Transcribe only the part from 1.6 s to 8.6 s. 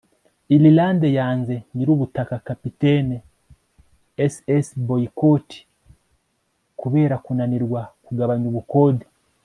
nyirubutaka Kapiteni CC Boycott kubera kunanirwa kugabanya